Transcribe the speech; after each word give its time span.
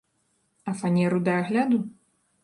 А 0.71 0.73
фанеру 0.79 1.19
да 1.27 1.33
агляду? 1.41 1.79